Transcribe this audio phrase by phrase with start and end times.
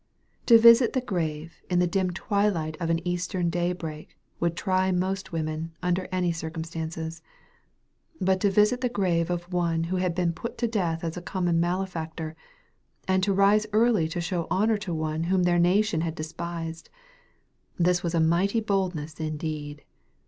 [0.47, 4.91] To visit the grave in the dim twilight of an eastern day break, would try
[4.91, 7.21] most women, under any circumstances.
[8.19, 11.21] But to visit the grave of one who had been put to death as a
[11.21, 12.35] common malefactor,
[13.07, 16.89] and to rise early to show honor to one whom their nation had despised,
[17.77, 19.83] this was a mighty boldness indeed.